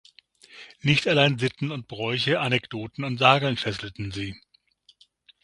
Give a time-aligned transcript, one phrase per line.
[0.81, 4.35] Nicht allein Sitten und Bräuche, Anekdoten und Sagen fesselten sie.